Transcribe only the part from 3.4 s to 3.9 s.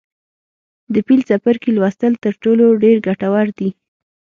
دي.